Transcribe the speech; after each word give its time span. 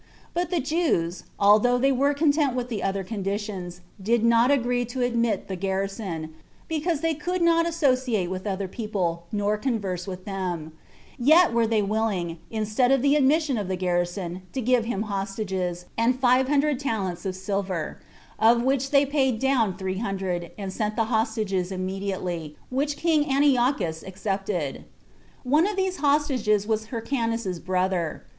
But 0.33 0.49
the 0.49 0.59
Jews, 0.59 1.25
although 1.37 1.77
they 1.77 1.91
were 1.91 2.15
content 2.15 2.55
with 2.55 2.69
the 2.69 2.81
other 2.81 3.03
conditions, 3.03 3.81
did 4.01 4.23
not 4.25 4.49
agree 4.49 4.83
to 4.85 5.03
admit 5.03 5.47
the 5.47 5.55
garrison, 5.55 6.33
because 6.67 7.01
they 7.01 7.13
could 7.13 7.43
not 7.43 7.67
associate 7.67 8.31
with 8.31 8.47
other 8.47 8.67
people, 8.67 9.25
nor 9.31 9.59
converse 9.59 10.07
with 10.07 10.25
them; 10.25 10.71
yet 11.19 11.53
were 11.53 11.67
they 11.67 11.83
willing, 11.83 12.39
instead 12.49 12.91
of 12.91 13.03
the 13.03 13.15
admission 13.15 13.59
of 13.59 13.67
the 13.67 13.75
garrison, 13.75 14.41
to 14.53 14.59
give 14.59 14.85
him 14.85 15.03
hostages, 15.03 15.85
and 15.99 16.19
five 16.19 16.47
hundred 16.47 16.79
talents 16.79 17.23
of 17.23 17.35
silver; 17.35 17.99
of 18.39 18.63
which 18.63 18.89
they 18.89 19.05
paid 19.05 19.37
down 19.37 19.77
three 19.77 19.99
hundred, 19.99 20.49
and 20.57 20.73
sent 20.73 20.95
the 20.95 21.03
hostages 21.13 21.71
immediately, 21.71 22.55
which 22.71 22.97
king 22.97 23.29
Antiochus 23.31 24.01
accepted. 24.01 24.83
One 25.43 25.67
of 25.67 25.77
those 25.77 25.97
hostages 25.97 26.65
was 26.65 26.87
Hyrcanus's 26.87 27.59
brother. 27.59 28.23